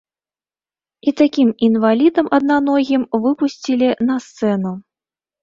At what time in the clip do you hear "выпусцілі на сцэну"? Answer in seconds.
3.27-4.75